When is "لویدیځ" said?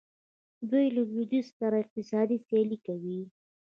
1.09-1.47